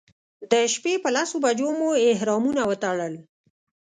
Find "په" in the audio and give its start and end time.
1.03-1.09